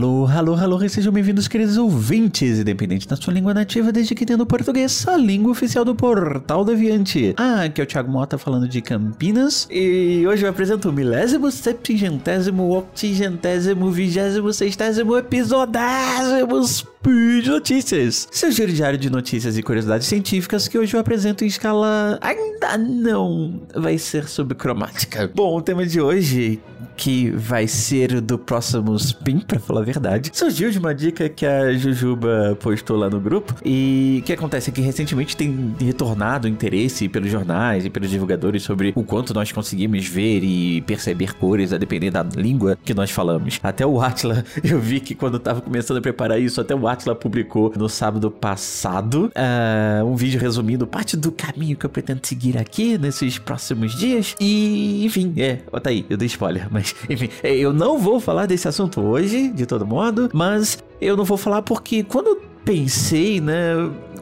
Alô, 0.00 0.26
alô, 0.26 0.54
alô, 0.54 0.82
e 0.82 0.88
sejam 0.88 1.12
bem-vindos, 1.12 1.46
queridos 1.46 1.76
ouvintes, 1.76 2.58
independente 2.58 3.06
da 3.06 3.16
sua 3.16 3.34
língua 3.34 3.52
nativa, 3.52 3.92
desde 3.92 4.14
que 4.14 4.24
tendo 4.24 4.46
português, 4.46 5.06
a 5.06 5.14
língua 5.14 5.52
oficial 5.52 5.84
do 5.84 5.94
Portal 5.94 6.64
do 6.64 6.72
Aviante. 6.72 7.34
Ah, 7.36 7.64
aqui 7.64 7.82
é 7.82 7.84
o 7.84 7.86
Thiago 7.86 8.10
Mota 8.10 8.38
falando 8.38 8.66
de 8.66 8.80
Campinas, 8.80 9.68
e 9.70 10.24
hoje 10.26 10.42
eu 10.42 10.48
apresento 10.48 10.88
o 10.88 10.92
milésimo, 10.92 11.50
septigentésimo, 11.50 12.78
octigentésimo, 12.78 13.90
vigésimo, 13.90 14.50
sextésimo 14.54 15.18
episodésimo 15.18 16.66
Speed 16.66 17.48
Notícias. 17.48 18.26
Seu 18.30 18.50
giro 18.50 18.72
diário 18.72 18.98
de 18.98 19.10
notícias 19.10 19.58
e 19.58 19.62
curiosidades 19.62 20.06
científicas 20.06 20.66
que 20.66 20.78
hoje 20.78 20.96
eu 20.96 21.00
apresento 21.00 21.44
em 21.44 21.46
escala 21.46 22.18
ainda 22.22 22.78
não 22.78 23.60
vai 23.74 23.98
ser 23.98 24.28
sobre 24.28 24.54
cromática. 24.54 25.30
Bom, 25.34 25.58
o 25.58 25.60
tema 25.60 25.84
de 25.84 26.00
hoje 26.00 26.58
que 26.96 27.30
vai 27.30 27.66
ser 27.66 28.20
do 28.20 28.38
próximo 28.38 28.94
spin, 28.96 29.40
pra 29.40 29.58
falar 29.58 29.80
a 29.80 29.84
verdade, 29.84 30.30
surgiu 30.32 30.70
de 30.70 30.78
uma 30.78 30.94
dica 30.94 31.28
que 31.28 31.46
a 31.46 31.72
Jujuba 31.72 32.56
postou 32.60 32.96
lá 32.96 33.08
no 33.08 33.20
grupo. 33.20 33.54
E 33.64 34.20
o 34.22 34.26
que 34.26 34.32
acontece 34.32 34.70
é 34.70 34.72
que 34.72 34.80
recentemente 34.80 35.36
tem 35.36 35.74
retornado 35.80 36.46
o 36.46 36.50
interesse 36.50 37.08
pelos 37.08 37.30
jornais 37.30 37.84
e 37.84 37.90
pelos 37.90 38.10
divulgadores 38.10 38.62
sobre 38.62 38.92
o 38.94 39.02
quanto 39.02 39.32
nós 39.34 39.50
conseguimos 39.52 40.06
ver 40.06 40.42
e 40.42 40.80
perceber 40.82 41.34
cores 41.34 41.72
a 41.72 41.78
depender 41.78 42.10
da 42.10 42.22
língua 42.22 42.78
que 42.84 42.94
nós 42.94 43.10
falamos. 43.10 43.58
Até 43.62 43.86
o 43.86 44.00
Atla, 44.00 44.44
eu 44.62 44.78
vi 44.78 45.00
que 45.00 45.14
quando 45.14 45.34
eu 45.34 45.40
tava 45.40 45.60
começando 45.60 45.98
a 45.98 46.00
preparar 46.00 46.40
isso, 46.40 46.60
até 46.60 46.74
o 46.74 46.86
Atla 46.86 47.14
publicou 47.14 47.72
no 47.76 47.88
sábado 47.88 48.30
passado 48.30 49.30
uh, 49.36 50.04
um 50.04 50.16
vídeo 50.16 50.40
resumindo 50.40 50.86
parte 50.86 51.16
do 51.16 51.32
caminho 51.32 51.76
que 51.76 51.86
eu 51.86 51.90
pretendo 51.90 52.20
seguir 52.26 52.58
aqui 52.58 52.98
nesses 52.98 53.38
próximos 53.38 53.96
dias. 53.96 54.34
E, 54.40 55.04
enfim, 55.04 55.32
é, 55.36 55.56
tá 55.56 55.90
aí, 55.90 56.04
eu 56.08 56.16
dei 56.16 56.26
spoiler, 56.26 56.69
mas 56.70 56.94
enfim, 57.08 57.28
eu 57.42 57.72
não 57.72 57.98
vou 57.98 58.20
falar 58.20 58.46
desse 58.46 58.68
assunto 58.68 59.00
hoje, 59.00 59.50
de 59.50 59.66
todo 59.66 59.86
modo, 59.86 60.30
mas 60.32 60.78
eu 61.00 61.16
não 61.16 61.24
vou 61.24 61.36
falar 61.36 61.62
porque 61.62 62.02
quando 62.02 62.40
pensei, 62.64 63.40
né? 63.40 63.74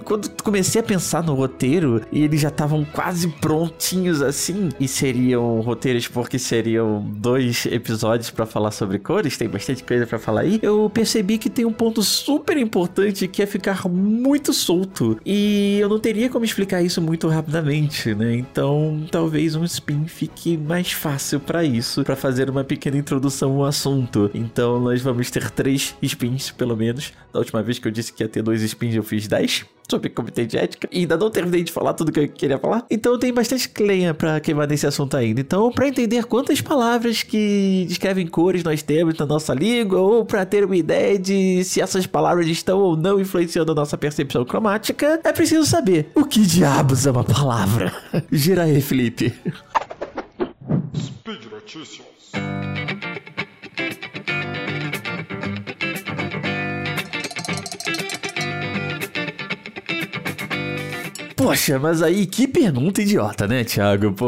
Quando 0.09 0.31
comecei 0.43 0.81
a 0.81 0.83
pensar 0.83 1.23
no 1.23 1.35
roteiro 1.35 2.01
e 2.11 2.23
eles 2.23 2.41
já 2.41 2.49
estavam 2.49 2.83
quase 2.83 3.29
prontinhos 3.29 4.23
assim, 4.23 4.71
e 4.81 4.89
seriam 4.89 5.61
roteiros 5.61 6.09
porque 6.09 6.39
seriam 6.39 7.05
dois 7.15 7.67
episódios 7.67 8.31
para 8.31 8.47
falar 8.47 8.71
sobre 8.71 8.99
cores, 8.99 9.37
tem 9.37 9.47
bastante 9.51 9.85
coisa 9.85 10.07
para 10.07 10.19
falar 10.19 10.41
aí, 10.41 10.61
eu 10.63 10.89
percebi 10.89 11.37
que 11.37 11.51
tem 11.51 11.67
um 11.67 11.73
ponto 11.75 12.03
super 12.03 12.57
importante 12.57 13.29
que 13.29 13.43
é 13.43 13.47
ficar 13.47 13.87
muito 13.87 14.55
solto. 14.55 15.21
E 15.27 15.77
eu 15.79 15.91
não 15.91 15.99
teria 15.99 16.31
como 16.31 16.43
explicar 16.43 16.81
isso 16.81 17.03
muito 17.03 17.29
rapidamente, 17.29 18.15
né? 18.15 18.35
Então, 18.35 19.07
talvez 19.11 19.55
um 19.57 19.65
spin 19.65 20.07
fique 20.07 20.57
mais 20.57 20.91
fácil 20.91 21.39
para 21.39 21.63
isso, 21.65 22.03
para 22.03 22.17
fazer 22.17 22.49
uma 22.49 22.65
pequena 22.65 22.97
introdução 22.97 23.57
ao 23.57 23.67
assunto. 23.67 24.31
Então, 24.33 24.81
nós 24.81 25.03
vamos 25.03 25.31
ter 25.31 25.51
três 25.51 25.95
spins, 26.03 26.51
pelo 26.51 26.75
menos. 26.75 27.13
Da 27.31 27.41
última 27.41 27.63
vez 27.63 27.79
que 27.79 27.87
eu 27.87 27.93
disse 27.93 28.11
que 28.11 28.23
ia 28.23 28.29
ter 28.29 28.43
dois 28.43 28.63
spins, 28.63 28.95
eu 28.95 29.03
fiz 29.03 29.29
dez 29.29 29.67
sobre 29.91 30.11
comitê 30.11 30.47
de 30.47 30.57
ética. 30.57 30.89
E 30.93 31.01
ainda 31.01 31.17
não 31.17 31.31
terminei 31.31 31.63
de 31.63 31.73
falar 31.73 31.95
tudo 31.95 32.13
que 32.13 32.21
eu 32.21 32.29
queria 32.29 32.59
falar. 32.59 32.85
Então 32.91 33.19
tenho 33.19 33.35
bastante 33.35 33.71
lenha 33.81 34.13
para 34.13 34.41
queimar 34.41 34.69
nesse 34.69 34.87
assunto 34.87 35.17
ainda. 35.17 35.41
Então, 35.41 35.71
para 35.71 35.89
entender 35.89 36.25
quantas 36.25 36.61
palavras 36.61 37.23
que 37.23 37.85
descrevem 37.89 38.27
cores 38.27 38.63
nós 38.63 38.83
temos 38.83 39.17
na 39.19 39.27
nossa 39.27 39.55
língua, 39.55 40.01
ou 40.01 40.25
para 40.25 40.45
ter 40.45 40.65
uma 40.65 40.77
ideia 40.77 41.19
de 41.19 41.65
se 41.65 41.81
essas 41.81 42.07
palavras 42.07 42.47
estão 42.47 42.79
ou 42.79 42.97
não 42.97 43.21
influenciando 43.21 43.73
a 43.73 43.75
nossa 43.75 43.97
percepção 43.97 44.45
cromática, 44.45 45.21
é 45.25 45.33
preciso 45.33 45.65
saber 45.65 46.11
o 46.15 46.25
que 46.25 46.41
diabos 46.41 47.07
é 47.07 47.11
uma 47.11 47.25
palavra. 47.25 47.93
Gira 48.31 48.65
aí, 48.65 48.81
Felipe. 48.81 49.35
Speed 50.95 51.45
Notícias. 51.51 52.09
Poxa, 61.49 61.79
mas 61.79 62.03
aí 62.03 62.27
que 62.27 62.47
pergunta 62.47 63.01
idiota, 63.01 63.49
né, 63.49 63.65
Thiago? 63.65 64.13
Pô, 64.13 64.27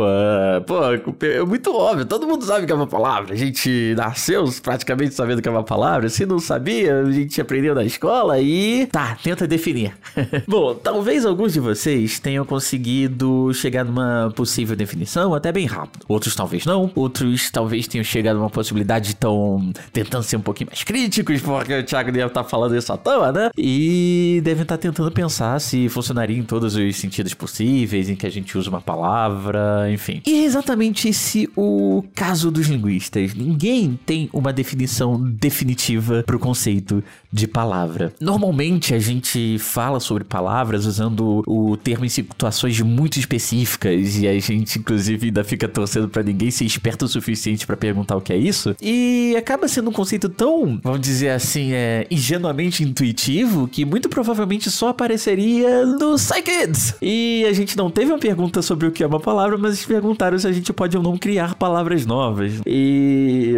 pô, 0.66 1.26
é 1.26 1.44
muito 1.44 1.70
óbvio. 1.76 2.06
Todo 2.06 2.26
mundo 2.26 2.47
sabe 2.47 2.64
que 2.64 2.72
é 2.72 2.75
uma 2.75 2.86
palavra. 2.86 3.34
A 3.34 3.36
gente 3.36 3.92
nasceu 3.94 4.50
praticamente 4.62 5.12
sabendo 5.12 5.42
que 5.42 5.48
é 5.48 5.50
uma 5.50 5.62
palavra. 5.62 6.09
Se 6.09 6.25
não 6.25 6.38
sabia, 6.38 7.00
a 7.00 7.12
gente 7.12 7.38
aprendeu 7.38 7.75
na 7.75 7.84
escola 7.84 8.41
e. 8.41 8.86
Tá, 8.86 9.19
tenta 9.22 9.47
definir. 9.47 9.92
Bom, 10.48 10.75
talvez 10.75 11.26
alguns 11.26 11.53
de 11.53 11.60
vocês 11.60 12.19
tenham 12.19 12.42
conseguido 12.47 13.53
chegar 13.53 13.84
numa 13.84 14.32
possível 14.34 14.75
definição 14.75 15.34
até 15.34 15.53
bem 15.53 15.66
rápido. 15.66 16.06
Outros 16.09 16.34
talvez 16.34 16.64
não. 16.64 16.91
Outros 16.94 17.50
talvez 17.50 17.86
tenham 17.86 18.03
chegado 18.03 18.38
numa 18.38 18.48
possibilidade 18.48 19.14
tão. 19.14 19.70
tentando 19.92 20.22
ser 20.22 20.38
um 20.38 20.41
pouquinho 20.41 20.70
mais 20.70 20.82
críticos, 20.84 21.42
porque 21.42 21.80
o 21.80 21.84
Thiago 21.84 22.10
deve 22.10 22.28
estar 22.28 22.44
falando 22.44 22.75
isso 22.75 22.91
à 22.91 22.97
toa, 22.97 23.30
né? 23.30 23.50
E 23.59 24.41
devem 24.42 24.62
estar 24.62 24.78
tentando 24.78 25.12
pensar 25.12 25.60
se 25.60 25.86
funcionaria 25.91 26.38
em 26.38 26.44
todos 26.44 26.76
os 26.76 26.97
sentidos 27.10 27.34
possíveis 27.34 28.09
em 28.09 28.15
que 28.15 28.26
a 28.26 28.31
gente 28.31 28.56
usa 28.56 28.71
uma 28.71 28.81
palavra, 28.81 29.91
enfim. 29.93 30.22
E 30.25 30.41
é 30.41 30.44
exatamente 30.44 31.09
esse 31.09 31.50
o 31.56 32.04
caso 32.15 32.50
dos 32.50 32.69
linguistas. 32.69 33.34
Ninguém 33.34 33.98
tem 34.06 34.31
uma 34.32 34.53
definição 34.53 35.21
definitiva 35.21 36.22
para 36.25 36.37
o 36.37 36.38
conceito 36.38 37.03
de 37.32 37.48
palavra. 37.48 38.12
Normalmente 38.21 38.94
a 38.94 38.98
gente 38.98 39.59
fala 39.59 39.98
sobre 39.98 40.22
palavras 40.25 40.87
usando 40.87 41.43
o 41.47 41.76
termo 41.76 42.04
em 42.04 42.09
situações 42.09 42.81
muito 42.81 43.19
específicas 43.19 44.19
e 44.19 44.28
a 44.28 44.38
gente 44.38 44.78
inclusive 44.78 45.27
ainda 45.27 45.42
fica 45.42 45.69
torcendo 45.69 46.09
para 46.09 46.22
ninguém 46.22 46.50
ser 46.50 46.65
esperto 46.65 47.04
o 47.04 47.09
suficiente 47.09 47.66
para 47.66 47.77
perguntar 47.77 48.16
o 48.16 48.21
que 48.21 48.32
é 48.32 48.37
isso. 48.37 48.77
E 48.81 49.34
acaba 49.37 49.66
sendo 49.66 49.91
um 49.91 49.92
conceito 49.92 50.28
tão, 50.28 50.78
vamos 50.82 51.00
dizer 51.00 51.31
assim, 51.31 51.72
é 51.72 52.06
ingenuamente 52.10 52.84
intuitivo 52.84 53.66
que 53.66 53.84
muito 53.84 54.09
provavelmente 54.09 54.71
só 54.71 54.88
apareceria 54.88 55.84
no 55.84 56.15
Psykids 56.15 56.90
e 57.01 57.45
a 57.49 57.53
gente 57.53 57.77
não 57.77 57.91
teve 57.91 58.12
uma 58.12 58.19
pergunta 58.19 58.62
sobre 58.62 58.87
o 58.87 58.93
que 58.93 59.03
é 59.03 59.06
uma 59.06 59.21
palavra, 59.21 59.56
mas 59.56 59.84
perguntaram 59.84 60.39
se 60.39 60.47
a 60.47 60.53
gente 60.53 60.73
pode 60.73 60.97
ou 60.97 61.03
não 61.03 61.17
criar 61.17 61.55
palavras 61.55 62.06
novas. 62.06 62.61
E. 62.67 63.55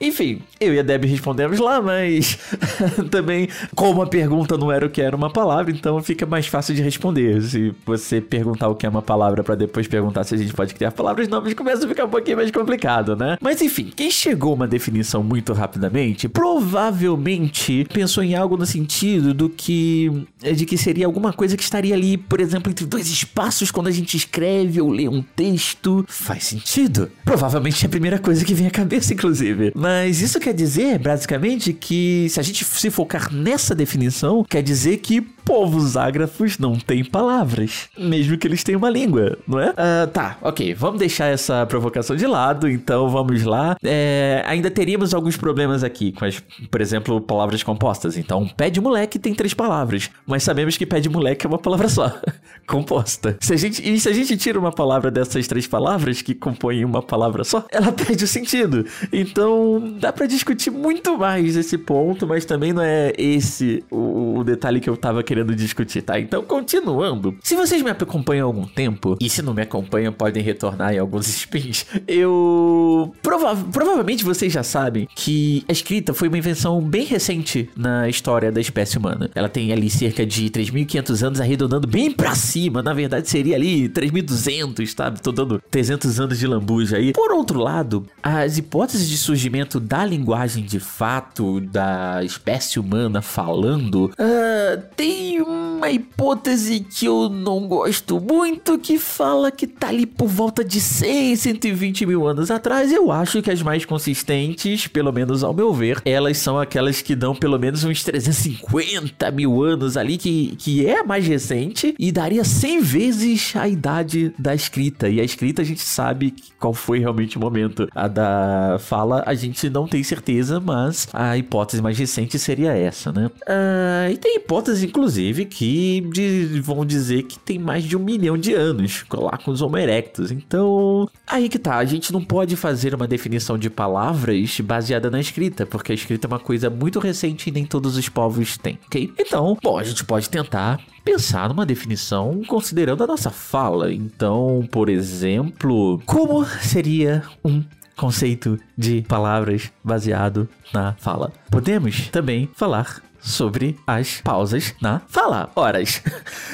Enfim, 0.00 0.40
eu 0.60 0.74
e 0.74 0.78
a 0.78 0.82
Debbie 0.82 1.08
respondemos 1.08 1.58
lá, 1.58 1.80
mas 1.80 2.38
também, 3.10 3.48
como 3.74 4.02
a 4.02 4.06
pergunta 4.06 4.56
não 4.56 4.70
era 4.70 4.86
o 4.86 4.90
que 4.90 5.00
era 5.00 5.16
uma 5.16 5.30
palavra, 5.30 5.72
então 5.72 6.02
fica 6.02 6.26
mais 6.26 6.46
fácil 6.46 6.74
de 6.74 6.82
responder. 6.82 7.42
Se 7.42 7.74
você 7.84 8.20
perguntar 8.20 8.68
o 8.68 8.74
que 8.74 8.86
é 8.86 8.88
uma 8.88 9.02
palavra 9.02 9.42
para 9.42 9.54
depois 9.54 9.86
perguntar 9.86 10.24
se 10.24 10.34
a 10.34 10.38
gente 10.38 10.52
pode 10.52 10.74
criar 10.74 10.92
palavras 10.92 11.28
novas, 11.28 11.54
começa 11.54 11.84
a 11.84 11.88
ficar 11.88 12.04
um 12.04 12.10
pouquinho 12.10 12.36
mais 12.36 12.50
complicado, 12.50 13.16
né? 13.16 13.36
Mas 13.40 13.60
enfim, 13.62 13.92
quem 13.94 14.10
chegou 14.10 14.54
uma 14.54 14.66
definição 14.66 15.22
muito 15.22 15.52
rapidamente, 15.52 16.28
provavelmente 16.28 17.86
pensou 17.92 18.22
em 18.22 18.34
algo 18.34 18.56
no 18.56 18.66
sentido 18.66 19.32
do 19.34 19.48
que. 19.48 20.10
de 20.40 20.66
que 20.66 20.76
seria 20.76 21.06
alguma 21.06 21.32
coisa 21.32 21.56
que 21.56 21.62
estaria 21.62 21.94
ali, 21.94 22.16
por 22.16 22.40
exemplo, 22.40 22.65
exemplo, 22.66 22.70
entre 22.70 22.86
dois 22.86 23.08
espaços 23.08 23.70
quando 23.70 23.86
a 23.88 23.90
gente 23.90 24.16
escreve 24.16 24.80
ou 24.80 24.90
lê 24.90 25.08
um 25.08 25.22
texto. 25.22 26.04
Faz 26.08 26.44
sentido. 26.44 27.10
Provavelmente 27.24 27.84
é 27.84 27.86
a 27.86 27.90
primeira 27.90 28.18
coisa 28.18 28.44
que 28.44 28.54
vem 28.54 28.66
à 28.66 28.70
cabeça, 28.70 29.14
inclusive. 29.14 29.72
Mas 29.74 30.20
isso 30.20 30.40
quer 30.40 30.52
dizer, 30.52 30.98
basicamente, 30.98 31.72
que 31.72 32.26
se 32.30 32.40
a 32.40 32.42
gente 32.42 32.64
se 32.64 32.90
focar 32.90 33.32
nessa 33.32 33.74
definição, 33.74 34.44
quer 34.44 34.62
dizer 34.62 34.98
que 34.98 35.26
povos 35.46 35.96
ágrafos 35.96 36.58
não 36.58 36.76
têm 36.76 37.04
palavras, 37.04 37.88
mesmo 37.96 38.36
que 38.36 38.48
eles 38.48 38.64
tenham 38.64 38.78
uma 38.78 38.90
língua, 38.90 39.38
não 39.46 39.60
é? 39.60 39.70
Uh, 39.70 40.06
tá, 40.12 40.36
ok, 40.42 40.74
vamos 40.74 40.98
deixar 40.98 41.26
essa 41.26 41.64
provocação 41.66 42.16
de 42.16 42.26
lado, 42.26 42.68
então 42.68 43.08
vamos 43.08 43.44
lá. 43.44 43.76
É, 43.84 44.42
ainda 44.44 44.68
teríamos 44.70 45.14
alguns 45.14 45.36
problemas 45.36 45.84
aqui 45.84 46.10
com 46.10 46.24
as, 46.24 46.42
por 46.68 46.80
exemplo, 46.80 47.20
palavras 47.20 47.62
compostas. 47.62 48.16
Então, 48.16 48.48
pé 48.56 48.68
de 48.68 48.80
moleque 48.80 49.20
tem 49.20 49.34
três 49.34 49.54
palavras, 49.54 50.10
mas 50.26 50.42
sabemos 50.42 50.76
que 50.76 50.84
pé 50.84 50.98
de 50.98 51.08
moleque 51.08 51.46
é 51.46 51.48
uma 51.48 51.58
palavra 51.58 51.88
só, 51.88 52.12
composta. 52.66 53.36
Se 53.40 53.54
a 53.54 53.56
gente, 53.56 53.88
e 53.88 54.00
se 54.00 54.08
a 54.08 54.12
gente 54.12 54.36
tira 54.36 54.58
uma 54.58 54.72
palavra 54.72 55.12
dessas 55.12 55.46
três 55.46 55.68
palavras 55.68 56.22
que 56.22 56.34
compõem 56.34 56.84
uma 56.84 57.02
palavra 57.02 57.44
só, 57.44 57.64
ela 57.70 57.92
perde 57.92 58.24
o 58.24 58.28
sentido. 58.28 58.84
Então, 59.12 59.94
dá 60.00 60.12
para 60.12 60.26
discutir 60.26 60.70
muito 60.72 61.16
mais 61.16 61.54
esse 61.56 61.78
ponto, 61.78 62.26
mas 62.26 62.44
também 62.44 62.72
não 62.72 62.82
é 62.82 63.12
esse 63.16 63.84
o, 63.88 64.40
o 64.40 64.44
detalhe 64.44 64.80
que 64.80 64.90
eu 64.90 64.96
tava 64.96 65.22
querendo 65.22 65.35
querendo 65.36 65.54
discutir, 65.54 66.00
tá? 66.00 66.18
Então, 66.18 66.42
continuando. 66.42 67.36
Se 67.42 67.54
vocês 67.54 67.82
me 67.82 67.90
acompanham 67.90 68.46
há 68.46 68.48
algum 68.48 68.66
tempo, 68.66 69.16
e 69.20 69.28
se 69.28 69.42
não 69.42 69.52
me 69.52 69.60
acompanham, 69.60 70.12
podem 70.12 70.42
retornar 70.42 70.94
em 70.94 70.98
alguns 70.98 71.28
spins, 71.28 71.84
eu. 72.08 73.12
Prova 73.22 73.54
provavelmente 73.70 74.24
vocês 74.24 74.52
já 74.52 74.62
sabem 74.62 75.06
que 75.14 75.62
a 75.68 75.72
escrita 75.72 76.14
foi 76.14 76.28
uma 76.28 76.38
invenção 76.38 76.80
bem 76.80 77.04
recente 77.04 77.68
na 77.76 78.08
história 78.08 78.50
da 78.50 78.60
espécie 78.60 78.96
humana. 78.96 79.30
Ela 79.34 79.48
tem 79.48 79.72
ali 79.72 79.90
cerca 79.90 80.24
de 80.24 80.48
3.500 80.48 81.26
anos, 81.26 81.40
arredondando 81.40 81.86
bem 81.86 82.10
pra 82.10 82.34
cima. 82.34 82.82
Na 82.82 82.94
verdade, 82.94 83.28
seria 83.28 83.56
ali 83.56 83.88
3.200, 83.88 84.86
sabe? 84.86 85.20
Tô 85.20 85.32
dando 85.32 85.60
300 85.70 86.18
anos 86.18 86.38
de 86.38 86.46
lambuja 86.46 86.96
aí. 86.96 87.12
Por 87.12 87.32
outro 87.32 87.60
lado, 87.60 88.06
as 88.22 88.56
hipóteses 88.56 89.08
de 89.08 89.18
surgimento 89.18 89.78
da 89.78 90.04
linguagem 90.04 90.64
de 90.64 90.80
fato, 90.80 91.60
da 91.60 92.24
espécie 92.24 92.78
humana 92.78 93.20
falando, 93.20 94.06
uh, 94.06 94.82
tem 94.96 95.25
you 95.32 95.65
uma 95.76 95.90
hipótese 95.90 96.80
que 96.80 97.04
eu 97.04 97.28
não 97.28 97.68
gosto 97.68 98.18
muito, 98.18 98.78
que 98.78 98.98
fala 98.98 99.50
que 99.50 99.66
tá 99.66 99.88
ali 99.88 100.06
por 100.06 100.26
volta 100.26 100.64
de 100.64 100.80
100, 100.80 101.36
120 101.36 102.06
mil 102.06 102.26
anos 102.26 102.50
atrás. 102.50 102.90
Eu 102.90 103.12
acho 103.12 103.42
que 103.42 103.50
as 103.50 103.60
mais 103.60 103.84
consistentes, 103.84 104.86
pelo 104.86 105.12
menos 105.12 105.44
ao 105.44 105.52
meu 105.52 105.72
ver, 105.74 106.00
elas 106.04 106.38
são 106.38 106.58
aquelas 106.58 107.02
que 107.02 107.14
dão 107.14 107.34
pelo 107.34 107.58
menos 107.58 107.84
uns 107.84 108.02
350 108.02 109.30
mil 109.30 109.62
anos 109.62 109.98
ali, 109.98 110.16
que, 110.16 110.56
que 110.56 110.86
é 110.86 111.00
a 111.00 111.04
mais 111.04 111.26
recente 111.26 111.94
e 111.98 112.10
daria 112.10 112.42
100 112.42 112.80
vezes 112.80 113.54
a 113.54 113.68
idade 113.68 114.32
da 114.38 114.54
escrita. 114.54 115.10
E 115.10 115.20
a 115.20 115.24
escrita 115.24 115.60
a 115.60 115.64
gente 115.64 115.82
sabe 115.82 116.34
qual 116.58 116.72
foi 116.72 117.00
realmente 117.00 117.36
o 117.36 117.40
momento. 117.40 117.86
A 117.94 118.08
da 118.08 118.78
fala 118.80 119.22
a 119.26 119.34
gente 119.34 119.68
não 119.68 119.86
tem 119.86 120.02
certeza, 120.02 120.58
mas 120.58 121.06
a 121.12 121.36
hipótese 121.36 121.82
mais 121.82 121.98
recente 121.98 122.38
seria 122.38 122.72
essa, 122.72 123.12
né? 123.12 123.26
Uh, 123.26 124.12
e 124.12 124.16
tem 124.16 124.36
hipóteses, 124.36 124.82
inclusive, 124.82 125.44
que 125.44 125.65
de, 126.12 126.60
vão 126.60 126.84
dizer 126.84 127.24
que 127.24 127.38
tem 127.38 127.58
mais 127.58 127.84
de 127.84 127.96
um 127.96 128.00
milhão 128.00 128.36
de 128.36 128.54
anos, 128.54 129.04
lá 129.12 129.36
com 129.38 129.50
os 129.50 129.62
Homo 129.62 129.78
erectus. 129.78 130.30
Então, 130.30 131.08
aí 131.26 131.48
que 131.48 131.58
tá, 131.58 131.76
a 131.76 131.84
gente 131.84 132.12
não 132.12 132.22
pode 132.24 132.56
fazer 132.56 132.94
uma 132.94 133.06
definição 133.06 133.58
de 133.58 133.70
palavras 133.70 134.60
baseada 134.60 135.10
na 135.10 135.20
escrita, 135.20 135.66
porque 135.66 135.92
a 135.92 135.94
escrita 135.94 136.26
é 136.26 136.28
uma 136.28 136.38
coisa 136.38 136.70
muito 136.70 136.98
recente 136.98 137.48
e 137.48 137.52
nem 137.52 137.64
todos 137.64 137.96
os 137.96 138.08
povos 138.08 138.56
têm, 138.58 138.78
ok? 138.86 139.12
Então, 139.18 139.56
bom, 139.62 139.78
a 139.78 139.84
gente 139.84 140.04
pode 140.04 140.28
tentar 140.28 140.80
pensar 141.04 141.48
numa 141.48 141.64
definição 141.64 142.42
considerando 142.46 143.04
a 143.04 143.06
nossa 143.06 143.30
fala. 143.30 143.92
Então, 143.92 144.66
por 144.70 144.88
exemplo, 144.88 146.02
como 146.04 146.44
seria 146.44 147.22
um 147.44 147.62
conceito 147.96 148.58
de 148.76 149.02
palavras 149.02 149.72
baseado 149.82 150.48
na 150.72 150.94
fala? 150.94 151.32
Podemos 151.50 152.08
também 152.08 152.48
falar 152.54 153.02
sobre 153.26 153.76
as 153.86 154.20
pausas 154.22 154.74
na 154.80 155.00
fala. 155.08 155.50
Horas. 155.54 156.02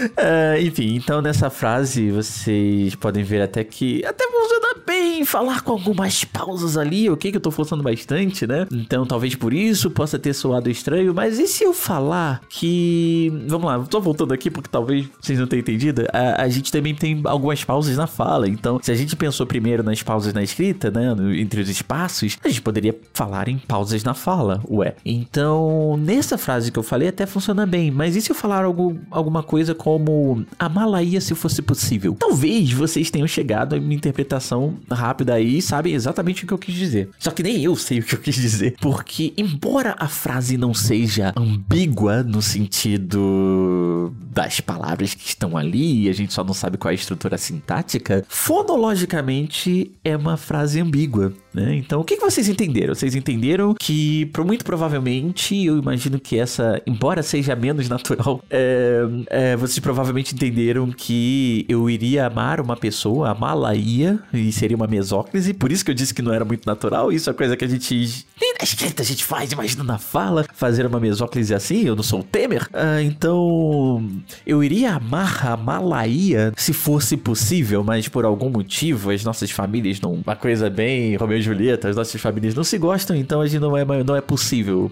uh, 0.01 0.59
enfim, 0.61 0.97
então 0.97 1.21
nessa 1.21 1.51
frase 1.51 2.11
vocês 2.11 2.95
podem 2.95 3.23
ver 3.23 3.43
até 3.43 3.63
que 3.63 4.05
até 4.05 4.25
funciona 4.27 4.75
bem 4.87 5.25
falar 5.25 5.61
com 5.61 5.73
algumas 5.73 6.25
pausas 6.25 6.77
ali, 6.77 7.09
ok? 7.11 7.31
Que 7.31 7.37
eu 7.37 7.41
tô 7.41 7.51
forçando 7.51 7.83
bastante, 7.83 8.47
né? 8.47 8.67
Então 8.73 9.07
talvez 9.07 9.35
por 9.35 9.53
isso 9.53 9.91
possa 9.91 10.19
ter 10.19 10.33
soado 10.33 10.71
estranho, 10.71 11.15
mas 11.15 11.39
e 11.39 11.47
se 11.47 11.65
eu 11.65 11.73
falar 11.73 12.41
que. 12.49 13.33
Vamos 13.47 13.67
lá, 13.67 13.79
tô 13.81 14.01
voltando 14.01 14.33
aqui 14.33 14.51
porque 14.51 14.69
talvez 14.71 15.07
vocês 15.21 15.39
não 15.39 15.47
tenham 15.47 15.61
entendido. 15.61 16.07
A, 16.13 16.43
a 16.43 16.49
gente 16.49 16.73
também 16.73 16.95
tem 16.95 17.21
algumas 17.25 17.63
pausas 17.63 17.97
na 17.97 18.07
fala. 18.07 18.49
Então, 18.49 18.81
se 18.83 18.91
a 18.91 18.95
gente 18.95 19.15
pensou 19.15 19.47
primeiro 19.47 19.83
nas 19.83 20.03
pausas 20.03 20.33
na 20.33 20.43
escrita, 20.43 20.91
né? 20.91 21.15
No, 21.15 21.35
entre 21.35 21.61
os 21.61 21.69
espaços, 21.69 22.39
a 22.43 22.49
gente 22.49 22.63
poderia 22.63 22.95
falar 23.13 23.49
em 23.49 23.59
pausas 23.59 24.03
na 24.03 24.15
fala, 24.15 24.63
ué. 24.69 24.95
Então, 25.05 25.97
nessa 25.99 26.39
frase 26.39 26.62
frase 26.63 26.71
que 26.71 26.79
eu 26.79 26.83
falei 26.83 27.09
até 27.09 27.27
funciona 27.27 27.67
bem, 27.67 27.91
mas 27.91 28.15
e 28.15 28.21
se 28.21 28.31
eu 28.31 28.37
falar 28.37 28.65
algo, 28.65 28.99
alguma 29.11 29.43
coisa 29.43 29.75
como 29.75 30.45
a 30.59 30.69
Malaia 30.69 31.21
se 31.21 31.35
fosse 31.35 31.61
possível? 31.61 32.17
Talvez 32.19 32.73
vocês 32.73 33.11
tenham 33.11 33.27
chegado 33.27 33.75
a 33.75 33.79
uma 33.79 33.93
interpretação 33.93 34.75
rápida 34.91 35.35
aí 35.35 35.59
e 35.59 35.63
sabem 35.63 35.95
exatamente 35.95 36.45
o 36.45 36.47
que 36.47 36.53
eu 36.53 36.59
quis 36.59 36.75
dizer. 36.75 37.09
Só 37.19 37.31
que 37.31 37.43
nem 37.43 37.63
eu 37.63 37.75
sei 37.75 37.99
o 37.99 38.03
que 38.03 38.15
eu 38.15 38.21
quis 38.21 38.37
dizer, 38.37 38.77
porque 38.81 39.33
embora 39.37 39.97
a 39.99 40.07
frase 40.07 40.57
não 40.57 40.73
seja 40.73 41.33
ambígua 41.37 42.23
no 42.23 42.41
sentido 42.41 44.13
das 44.31 44.61
palavras 44.61 45.15
que 45.15 45.27
estão 45.27 45.57
ali, 45.57 46.09
a 46.09 46.13
gente 46.13 46.33
só 46.33 46.45
não 46.45 46.55
sabe 46.55 46.79
qual 46.79 46.91
é 46.91 46.93
a 46.93 46.95
estrutura 46.95 47.37
sintática, 47.37 48.25
fonologicamente 48.29 49.91
é 50.05 50.17
uma 50.17 50.37
frase 50.37 50.81
ambígua. 50.81 51.33
Né? 51.55 51.77
Então, 51.77 52.01
o 52.01 52.05
que, 52.05 52.17
que 52.17 52.23
vocês 52.23 52.49
entenderam? 52.49 52.95
Vocês 52.95 53.15
entenderam 53.15 53.75
que, 53.79 54.31
muito 54.45 54.65
provavelmente, 54.65 55.65
eu 55.65 55.79
imagino 55.79 56.19
que 56.19 56.39
essa, 56.39 56.81
embora 56.87 57.23
seja 57.23 57.55
menos 57.55 57.89
natural, 57.91 58.43
é, 58.51 59.03
é, 59.29 59.57
vocês 59.57 59.79
provavelmente 59.79 60.35
entenderam 60.35 60.91
que 60.91 61.67
eu 61.69 61.89
iria 61.91 62.27
amar 62.27 62.61
uma 62.61 62.77
pessoa, 62.77 63.31
amá-la-ia, 63.31 64.19
e 64.33 64.51
seria 64.53 64.77
uma 64.77 64.87
mesóclise, 64.87 65.53
por 65.53 65.71
isso 65.71 65.85
que 65.85 65.91
eu 65.91 65.95
disse 65.95 66.15
que 66.15 66.23
não 66.23 66.33
era 66.33 66.45
muito 66.45 66.67
natural. 66.67 67.13
Isso 67.13 67.29
é 67.29 67.33
coisa 67.33 67.57
que 67.57 67.65
a 67.65 67.69
gente, 67.69 68.25
nem 68.41 68.52
escrita 68.63 69.03
a 69.03 69.05
gente 69.05 69.25
faz, 69.25 69.53
imagina 69.53 69.85
na 69.85 69.99
fala, 69.99 70.45
fazer 70.55 70.87
uma 70.87 71.01
mesóclise 71.01 71.55
assim, 71.55 71.83
eu 71.83 71.97
não 71.97 72.03
sou 72.03 72.21
o 72.21 72.25
Temer. 72.25 72.69
Ah, 72.73 73.03
então, 73.03 74.09
eu 74.47 74.63
iria 74.63 74.95
amar, 74.95 75.47
amá-la-ia, 75.47 76.53
se 76.57 76.73
fosse 76.73 77.17
possível, 77.17 77.83
mas 77.83 78.09
por 78.09 78.25
algum 78.25 78.51
motivo 78.51 79.11
as 79.11 79.25
nossas 79.25 79.51
famílias 79.51 80.01
não. 80.01 80.15
Uma 80.15 80.37
coisa 80.37 80.71
bem 80.71 81.17
Romeu 81.17 81.39
e 81.39 81.43
Julieta, 81.43 81.89
as 81.89 81.97
nossas 81.97 82.21
famílias 82.21 82.55
não 82.55 82.65
se 82.65 82.79
gostam, 82.79 83.17
então 83.17 83.41
a 83.41 83.47
gente 83.47 83.61
não 83.61 83.77
é, 83.77 83.85
não 84.05 84.17
é 84.17 84.21
possível 84.21 84.91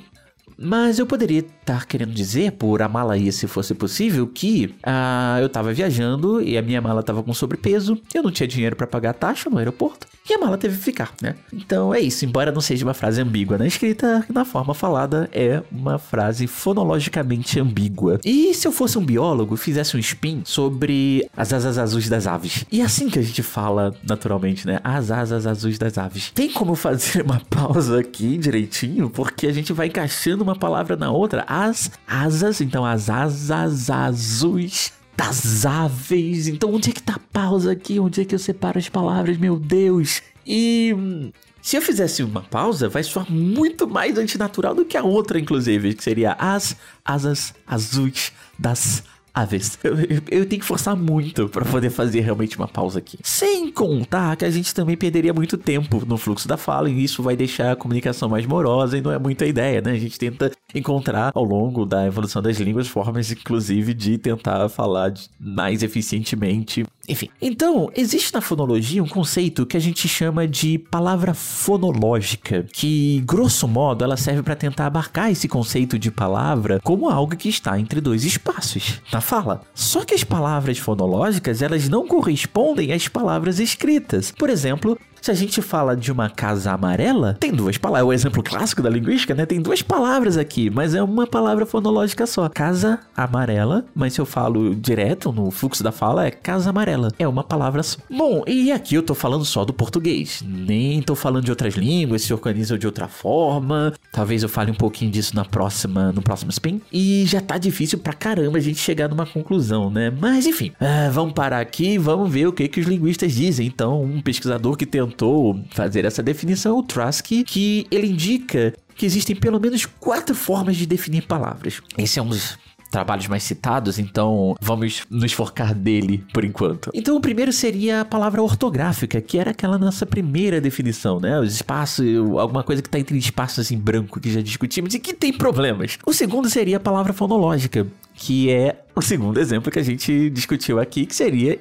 mas 0.63 0.99
eu 0.99 1.07
poderia 1.07 1.39
estar 1.39 1.87
querendo 1.87 2.13
dizer, 2.13 2.53
por 2.53 2.83
a 2.83 2.89
mala 2.89 3.19
se 3.33 3.47
fosse 3.47 3.75
possível, 3.75 4.27
que 4.27 4.75
ah, 4.83 5.39
eu 5.41 5.47
estava 5.47 5.73
viajando 5.73 6.43
e 6.43 6.59
a 6.59 6.63
minha 6.63 6.83
mala 6.83 7.01
estava 7.01 7.23
com 7.23 7.33
sobrepeso, 7.33 7.99
eu 8.15 8.23
não 8.23 8.31
tinha 8.31 8.47
dinheiro 8.47 8.77
para 8.77 8.87
pagar 8.87 9.11
a 9.11 9.15
taxa 9.15 9.49
no 9.49 9.57
aeroporto 9.57 10.07
e 10.29 10.35
a 10.35 10.39
mala 10.39 10.59
teve 10.59 10.77
que 10.77 10.85
ficar, 10.85 11.13
né? 11.21 11.35
Então 11.53 11.95
é 11.95 12.01
isso, 12.01 12.25
embora 12.25 12.53
não 12.53 12.61
seja 12.61 12.85
uma 12.85 12.95
frase 12.95 13.21
ambígua 13.21 13.59
na 13.59 13.67
escrita, 13.67 14.25
na 14.33 14.45
forma 14.45 14.75
falada 14.75 15.29
é 15.33 15.63
uma 15.73 15.99
frase 15.99 16.47
fonologicamente 16.47 17.59
ambígua. 17.59 18.21
E 18.25 18.55
se 18.55 18.67
eu 18.67 18.73
fosse 18.73 18.99
um 18.99 19.05
biólogo, 19.05 19.57
fizesse 19.57 19.97
um 19.97 20.01
spin 20.01 20.43
sobre 20.45 21.29
as 21.37 21.53
asas 21.53 21.79
azuis 21.79 22.09
das 22.09 22.27
aves? 22.27 22.65
E 22.71 22.81
é 22.81 22.85
assim 22.85 23.09
que 23.09 23.19
a 23.19 23.23
gente 23.23 23.43
fala 23.43 23.95
naturalmente, 24.07 24.67
né? 24.67 24.81
As 24.85 25.11
asas 25.11 25.47
azuis 25.47 25.79
das 25.79 25.99
aves. 25.99 26.31
Tem 26.35 26.51
como 26.51 26.75
fazer 26.75 27.23
uma 27.23 27.41
pausa 27.51 28.01
aqui 28.01 28.37
direitinho? 28.39 29.11
Porque 29.11 29.47
a 29.47 29.53
gente 29.53 29.73
vai 29.73 29.89
encaixando 29.89 30.45
uma 30.45 30.57
palavra 30.57 30.97
na 30.97 31.11
outra. 31.11 31.45
As 31.47 31.91
asas, 32.07 32.61
então 32.61 32.85
as 32.85 33.11
asas 33.11 33.91
azuis 33.91 34.93
das 35.21 35.67
aves. 35.67 36.49
Então 36.49 36.73
onde 36.73 36.89
é 36.89 36.93
que 36.95 37.03
tá 37.03 37.17
a 37.17 37.19
pausa 37.19 37.73
aqui? 37.73 38.01
Onde 38.01 38.23
é 38.23 38.25
que 38.25 38.35
eu 38.35 38.39
separo 38.39 38.79
as 38.79 38.89
palavras? 38.89 39.37
Meu 39.37 39.59
Deus. 39.59 40.23
E 40.47 40.95
hum, 40.97 41.31
se 41.61 41.77
eu 41.77 41.83
fizesse 41.83 42.23
uma 42.23 42.41
pausa, 42.41 42.89
vai 42.89 43.03
soar 43.03 43.31
muito 43.31 43.87
mais 43.87 44.17
antinatural 44.17 44.75
do 44.75 44.87
que 44.87 44.97
a 44.97 45.03
outra, 45.03 45.39
inclusive, 45.39 45.93
que 45.93 46.03
seria 46.03 46.33
as 46.33 46.75
asas 47.05 47.53
azuis 47.67 48.33
das 48.59 49.03
aves. 49.35 49.79
Eu, 49.83 49.99
eu, 50.01 50.23
eu, 50.31 50.47
tenho 50.47 50.61
que 50.61 50.65
forçar 50.65 50.97
muito 50.97 51.49
para 51.49 51.65
poder 51.65 51.91
fazer 51.91 52.21
realmente 52.21 52.57
uma 52.57 52.69
pausa 52.69 52.99
aqui. 52.99 53.19
Sem 53.23 53.71
contar 53.71 54.37
que 54.37 54.45
a 54.45 54.51
gente 54.51 54.75
também 54.75 54.97
perderia 54.97 55.33
muito 55.33 55.57
tempo 55.57 56.05
no 56.07 56.17
fluxo 56.17 56.47
da 56.47 56.57
fala 56.57 56.91
e 56.91 57.05
isso 57.05 57.23
vai 57.23 57.37
deixar 57.37 57.73
a 57.73 57.77
comunicação 57.77 58.29
mais 58.29 58.47
morosa 58.47 58.99
e 58.99 59.01
não 59.01 59.13
é 59.13 59.19
muita 59.19 59.47
ideia, 59.47 59.81
né? 59.81 59.93
A 59.93 59.99
gente 59.99 60.19
tenta 60.19 60.51
encontrar 60.75 61.33
ao 61.35 61.45
longo 61.45 61.85
da 61.85 62.07
evolução 62.07 62.43
das 62.43 62.59
línguas 62.59 62.89
formas, 62.89 63.31
inclusive, 63.31 63.95
de 63.95 64.19
tentar 64.19 64.69
falar 64.69 65.13
mais 65.39 65.83
eficientemente 65.83 66.85
enfim. 67.11 67.29
Então, 67.43 67.91
existe 67.97 68.33
na 68.33 68.41
fonologia 68.41 69.03
um 69.03 69.09
conceito 69.09 69.67
que 69.67 69.77
a 69.77 69.81
gente 69.81 70.07
chama 70.07 70.47
de 70.47 70.79
palavra 70.79 71.35
fonológica, 71.35 72.65
que, 72.73 73.21
grosso 73.27 73.67
modo, 73.67 74.05
ela 74.05 74.17
serve 74.17 74.45
para 74.45 74.55
tentar 74.55 74.87
abarcar 74.87 75.29
esse 75.29 75.49
conceito 75.49 75.99
de 75.99 76.11
palavra 76.11 76.79
como 76.85 77.09
algo 77.09 77.37
que 77.37 77.49
está 77.49 77.81
entre 77.81 78.01
dois 78.01 78.25
espaços 78.25 79.01
fala. 79.21 79.63
Só 79.75 80.05
que 80.05 80.15
as 80.15 80.25
palavras 80.25 80.79
fonológicas, 80.79 81.63
elas 81.63 81.89
não 81.89 82.07
correspondem 82.07 82.93
às 82.93 83.09
palavras 83.09 83.59
escritas. 83.59 84.31
Por 84.31 84.51
exemplo, 84.51 84.99
se 85.21 85.31
a 85.31 85.35
gente 85.35 85.61
fala 85.63 85.97
de 85.97 86.11
uma 86.11 86.29
casa 86.29 86.73
amarela, 86.73 87.37
tem 87.39 87.53
duas 87.53 87.79
palavras. 87.79 88.01
É 88.01 88.05
o 88.05 88.13
exemplo 88.13 88.43
clássico 88.43 88.83
da 88.83 88.91
linguística, 88.91 89.35
né? 89.35 89.47
Tem 89.47 89.61
duas 89.61 89.83
palavras 89.83 90.37
aqui, 90.37 90.71
mas 90.71 90.95
é 90.95 91.03
uma 91.03 91.27
palavra 91.27 91.67
fonológica 91.67 92.27
só. 92.27 92.49
Casa 92.49 93.01
amarela, 93.17 93.85
mas 93.95 94.15
se 94.15 94.21
eu 94.21 94.27
falo 94.27 94.75
direto 94.75 95.33
no 95.33 95.51
fluxo 95.51 95.83
da 95.83 95.93
fala, 95.93 96.27
é 96.27 96.31
casa 96.31 96.71
amarela. 96.71 97.13
É 97.19 97.29
uma 97.29 97.45
palavra 97.45 97.83
só. 97.83 97.99
Bom, 98.11 98.43
e 98.47 98.73
aqui 98.73 98.95
eu 98.95 99.03
tô 99.03 99.15
falando 99.15 99.45
só 99.45 99.65
do 99.65 99.73
português. 99.73 100.43
Nem 100.47 101.03
tô 101.03 101.15
falando 101.15 101.45
de 101.45 101.51
outras 101.51 101.75
línguas, 101.75 102.23
se 102.23 102.33
organizam 102.33 102.79
de 102.79 102.87
outra 102.87 103.09
forma. 103.09 103.93
Talvez 104.13 104.43
eu 104.43 104.49
fale 104.49 104.71
um 104.71 104.75
pouquinho 104.75 105.11
disso 105.11 105.37
na 105.37 105.45
próxima, 105.45 106.13
no 106.13 106.23
próximo 106.23 106.51
spin. 106.51 106.81
E 106.93 107.25
já 107.27 107.41
tá 107.41 107.59
difícil 107.59 107.99
pra 107.99 108.13
caramba 108.13 108.59
a 108.59 108.61
gente 108.61 108.79
chegar 108.79 109.09
numa 109.09 109.27
conclusão, 109.27 109.91
né? 109.91 110.11
Mas 110.11 110.47
enfim, 110.47 110.73
ah, 110.81 111.09
vamos 111.13 111.35
parar 111.35 111.61
aqui 111.61 111.99
vamos 111.99 112.31
ver 112.31 112.47
o 112.47 112.53
que, 112.53 112.69
que 112.69 112.81
os 112.81 112.87
linguistas 112.87 113.33
dizem. 113.33 113.67
Então, 113.67 114.03
um 114.03 114.21
pesquisador 114.21 114.77
que 114.77 114.87
tem 114.87 115.01
tentou 115.11 115.61
fazer 115.71 116.05
essa 116.05 116.23
definição, 116.23 116.79
o 116.79 116.83
Trask, 116.83 117.27
que 117.47 117.87
ele 117.91 118.07
indica 118.07 118.73
que 118.95 119.05
existem 119.05 119.35
pelo 119.35 119.59
menos 119.59 119.87
quatro 119.87 120.35
formas 120.35 120.77
de 120.77 120.87
definir 120.87 121.23
palavras. 121.23 121.81
Esse 121.99 122.19
é 122.19 122.23
um 122.23 122.29
dos 122.29 122.59
trabalhos 122.91 123.29
mais 123.29 123.43
citados, 123.43 123.99
então 123.99 124.55
vamos 124.61 125.03
nos 125.09 125.33
focar 125.33 125.75
dele 125.75 126.25
por 126.33 126.45
enquanto. 126.45 126.91
Então 126.93 127.17
o 127.17 127.21
primeiro 127.21 127.53
seria 127.53 128.01
a 128.01 128.05
palavra 128.05 128.43
ortográfica, 128.43 129.21
que 129.21 129.39
era 129.39 129.53
aquela 129.53 129.79
nossa 129.79 130.05
primeira 130.05 130.61
definição, 130.61 131.21
né? 131.21 131.39
Os 131.39 131.55
espaços, 131.55 132.07
alguma 132.39 132.63
coisa 132.63 132.83
que 132.83 132.89
está 132.89 132.99
entre 132.99 133.17
espaços 133.17 133.71
em 133.71 133.79
branco 133.79 134.21
que 134.21 134.31
já 134.31 134.41
discutimos 134.41 134.95
e 134.95 134.99
que 134.99 135.15
tem 135.15 135.33
problemas. 135.33 135.99
O 136.05 136.13
segundo 136.13 136.49
seria 136.51 136.79
a 136.79 136.81
palavra 136.81 137.13
fonológica, 137.13 137.87
que 138.15 138.51
é 138.51 138.83
o 138.95 139.01
segundo 139.01 139.39
exemplo 139.39 139.71
que 139.71 139.79
a 139.79 139.83
gente 139.83 140.29
discutiu 140.31 140.79
aqui, 140.79 141.07
que 141.07 141.15
seria 141.15 141.57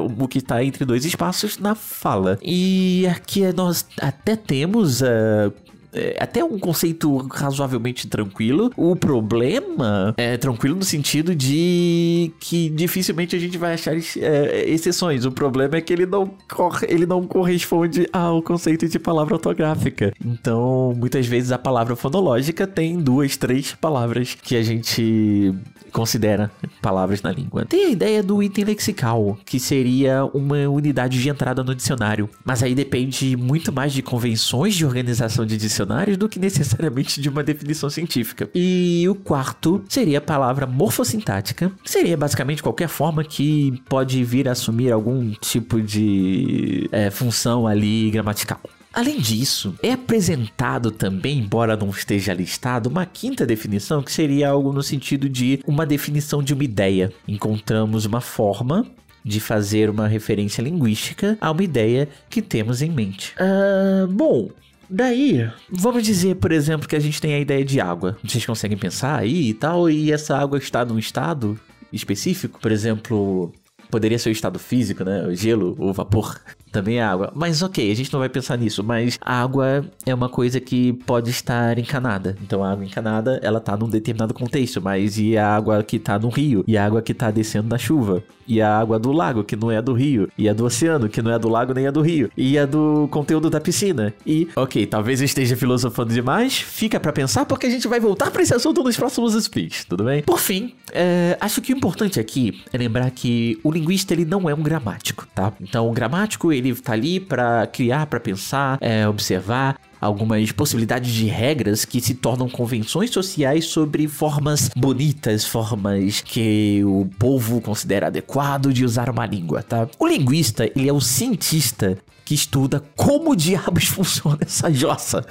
o 0.00 0.28
que 0.28 0.38
está 0.38 0.64
entre 0.64 0.84
dois 0.84 1.04
espaços 1.04 1.58
na 1.58 1.74
fala. 1.74 2.38
E 2.42 3.06
aqui 3.08 3.42
nós 3.52 3.84
até 4.00 4.36
temos 4.36 5.02
uh, 5.02 5.52
é 5.92 6.16
até 6.18 6.44
um 6.44 6.58
conceito 6.58 7.16
razoavelmente 7.28 8.08
tranquilo. 8.08 8.70
O 8.76 8.96
problema 8.96 10.14
é 10.16 10.36
tranquilo 10.36 10.76
no 10.76 10.84
sentido 10.84 11.34
de 11.34 12.32
que 12.40 12.70
dificilmente 12.70 13.36
a 13.36 13.38
gente 13.38 13.58
vai 13.58 13.74
achar 13.74 13.94
é, 13.94 14.64
exceções. 14.68 15.24
O 15.24 15.32
problema 15.32 15.76
é 15.76 15.80
que 15.80 15.92
ele 15.92 16.06
não, 16.06 16.30
corre, 16.50 16.86
ele 16.88 17.06
não 17.06 17.26
corresponde 17.26 18.08
ao 18.12 18.42
conceito 18.42 18.88
de 18.88 18.98
palavra 18.98 19.34
ortográfica. 19.34 20.12
Então, 20.24 20.94
muitas 20.96 21.26
vezes 21.26 21.52
a 21.52 21.58
palavra 21.58 21.94
fonológica 21.94 22.66
tem 22.66 22.98
duas, 22.98 23.36
três 23.36 23.72
palavras 23.74 24.34
que 24.34 24.56
a 24.56 24.62
gente 24.62 25.54
considera 25.92 26.50
palavras 26.80 27.22
na 27.22 27.30
língua. 27.30 27.64
Tem 27.66 27.84
a 27.84 27.90
ideia 27.90 28.22
do 28.22 28.42
item 28.42 28.64
lexical, 28.64 29.38
que 29.44 29.60
seria 29.60 30.24
uma 30.32 30.68
unidade 30.68 31.20
de 31.20 31.28
entrada 31.28 31.62
no 31.62 31.74
dicionário, 31.74 32.28
mas 32.44 32.62
aí 32.62 32.74
depende 32.74 33.36
muito 33.36 33.72
mais 33.72 33.92
de 33.92 34.02
convenções 34.02 34.74
de 34.74 34.86
organização 34.86 35.44
de 35.44 35.56
dicionários 35.82 36.16
do 36.16 36.28
que 36.28 36.38
necessariamente 36.38 37.20
de 37.20 37.28
uma 37.28 37.42
definição 37.42 37.90
científica. 37.90 38.48
E 38.54 39.06
o 39.08 39.14
quarto 39.14 39.84
seria 39.88 40.18
a 40.18 40.20
palavra 40.20 40.66
morfossintática, 40.66 41.70
que 41.82 41.90
seria 41.90 42.16
basicamente 42.16 42.62
qualquer 42.62 42.88
forma 42.88 43.24
que 43.24 43.82
pode 43.88 44.22
vir 44.24 44.48
a 44.48 44.52
assumir 44.52 44.92
algum 44.92 45.30
tipo 45.32 45.80
de 45.80 46.88
é, 46.92 47.10
função 47.10 47.66
ali 47.66 48.10
gramatical. 48.10 48.60
Além 48.94 49.18
disso, 49.18 49.74
é 49.82 49.92
apresentado 49.92 50.90
também, 50.90 51.38
embora 51.38 51.76
não 51.76 51.88
esteja 51.88 52.34
listado, 52.34 52.90
uma 52.90 53.06
quinta 53.06 53.46
definição 53.46 54.02
que 54.02 54.12
seria 54.12 54.50
algo 54.50 54.70
no 54.70 54.82
sentido 54.82 55.30
de 55.30 55.60
uma 55.66 55.86
definição 55.86 56.42
de 56.42 56.52
uma 56.52 56.62
ideia. 56.62 57.10
Encontramos 57.26 58.04
uma 58.04 58.20
forma 58.20 58.84
de 59.24 59.40
fazer 59.40 59.88
uma 59.88 60.06
referência 60.06 60.60
linguística 60.60 61.38
a 61.40 61.50
uma 61.50 61.62
ideia 61.62 62.06
que 62.28 62.42
temos 62.42 62.82
em 62.82 62.90
mente. 62.90 63.34
Uh, 63.38 64.06
bom, 64.08 64.50
Daí, 64.94 65.50
vamos 65.70 66.02
dizer, 66.02 66.36
por 66.36 66.52
exemplo, 66.52 66.86
que 66.86 66.94
a 66.94 67.00
gente 67.00 67.18
tem 67.18 67.32
a 67.32 67.38
ideia 67.38 67.64
de 67.64 67.80
água. 67.80 68.18
Vocês 68.22 68.44
conseguem 68.44 68.76
pensar 68.76 69.18
aí 69.18 69.48
e 69.48 69.54
tal, 69.54 69.88
e 69.88 70.12
essa 70.12 70.36
água 70.36 70.58
está 70.58 70.84
num 70.84 70.98
estado 70.98 71.58
específico? 71.90 72.60
Por 72.60 72.70
exemplo, 72.70 73.50
poderia 73.90 74.18
ser 74.18 74.28
o 74.28 74.32
estado 74.32 74.58
físico, 74.58 75.02
né? 75.02 75.26
O 75.26 75.34
gelo, 75.34 75.74
o 75.78 75.94
vapor 75.94 76.38
também 76.72 76.98
é 76.98 77.02
água. 77.02 77.30
Mas 77.34 77.62
ok, 77.62 77.90
a 77.90 77.94
gente 77.94 78.12
não 78.12 78.20
vai 78.20 78.28
pensar 78.28 78.56
nisso. 78.56 78.82
Mas 78.82 79.18
a 79.20 79.42
água 79.42 79.84
é 80.04 80.14
uma 80.14 80.28
coisa 80.28 80.58
que 80.58 80.92
pode 80.92 81.30
estar 81.30 81.78
encanada. 81.78 82.36
Então 82.42 82.64
a 82.64 82.72
água 82.72 82.84
encanada, 82.84 83.38
ela 83.42 83.60
tá 83.60 83.76
num 83.76 83.88
determinado 83.88 84.34
contexto. 84.34 84.80
Mas 84.80 85.18
e 85.18 85.36
a 85.36 85.54
água 85.54 85.82
que 85.82 85.98
tá 85.98 86.18
no 86.18 86.30
rio? 86.30 86.64
E 86.66 86.76
a 86.76 86.84
água 86.84 87.02
que 87.02 87.12
tá 87.12 87.30
descendo 87.30 87.68
na 87.68 87.78
chuva? 87.78 88.24
E 88.46 88.60
a 88.60 88.78
água 88.78 88.98
do 88.98 89.12
lago, 89.12 89.44
que 89.44 89.56
não 89.56 89.70
é 89.70 89.80
do 89.80 89.92
rio? 89.92 90.28
E 90.36 90.48
a 90.48 90.52
do 90.52 90.64
oceano, 90.64 91.08
que 91.08 91.22
não 91.22 91.30
é 91.30 91.38
do 91.38 91.48
lago 91.48 91.72
nem 91.72 91.86
é 91.86 91.92
do 91.92 92.00
rio? 92.00 92.30
E 92.36 92.58
a 92.58 92.66
do 92.66 93.08
conteúdo 93.10 93.48
da 93.48 93.60
piscina? 93.60 94.12
E, 94.26 94.48
ok, 94.56 94.86
talvez 94.86 95.20
eu 95.20 95.24
esteja 95.24 95.56
filosofando 95.56 96.12
demais. 96.12 96.58
Fica 96.58 96.98
para 96.98 97.12
pensar, 97.12 97.44
porque 97.44 97.66
a 97.66 97.70
gente 97.70 97.86
vai 97.86 98.00
voltar 98.00 98.30
para 98.30 98.42
esse 98.42 98.54
assunto 98.54 98.82
nos 98.82 98.96
próximos 98.96 99.32
speaks, 99.42 99.84
tudo 99.84 100.04
bem? 100.04 100.22
Por 100.22 100.38
fim, 100.38 100.74
é, 100.92 101.36
acho 101.40 101.60
que 101.60 101.72
o 101.72 101.76
importante 101.76 102.18
aqui 102.18 102.62
é 102.72 102.78
lembrar 102.78 103.10
que 103.10 103.58
o 103.62 103.70
linguista 103.70 104.12
ele 104.12 104.24
não 104.24 104.48
é 104.48 104.54
um 104.54 104.62
gramático, 104.62 105.26
tá? 105.34 105.52
Então, 105.60 105.88
o 105.88 105.92
gramático 105.92 106.52
ele 106.52 106.61
tá 106.82 106.92
ali 106.92 107.18
para 107.18 107.66
criar, 107.66 108.06
para 108.06 108.20
pensar, 108.20 108.78
é, 108.80 109.08
observar 109.08 109.78
algumas 110.00 110.50
possibilidades 110.50 111.12
de 111.12 111.26
regras 111.26 111.84
que 111.84 112.00
se 112.00 112.14
tornam 112.14 112.48
convenções 112.48 113.10
sociais 113.10 113.66
sobre 113.66 114.08
formas 114.08 114.68
bonitas, 114.76 115.44
formas 115.44 116.20
que 116.20 116.82
o 116.84 117.08
povo 117.18 117.60
considera 117.60 118.08
adequado 118.08 118.72
de 118.72 118.84
usar 118.84 119.08
uma 119.08 119.24
língua, 119.24 119.62
tá? 119.62 119.88
O 119.98 120.06
linguista, 120.06 120.68
ele 120.74 120.88
é 120.88 120.92
o 120.92 121.00
cientista 121.00 121.96
que 122.24 122.34
estuda 122.34 122.82
como 122.96 123.36
diabos 123.36 123.86
funciona 123.88 124.38
essa 124.40 124.72
jossa. 124.72 125.24